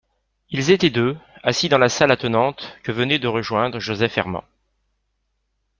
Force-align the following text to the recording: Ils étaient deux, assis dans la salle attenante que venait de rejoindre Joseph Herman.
Ils 0.49 0.71
étaient 0.71 0.89
deux, 0.89 1.15
assis 1.43 1.69
dans 1.69 1.77
la 1.77 1.87
salle 1.87 2.09
attenante 2.09 2.75
que 2.81 2.91
venait 2.91 3.19
de 3.19 3.27
rejoindre 3.27 3.79
Joseph 3.79 4.17
Herman. 4.17 4.41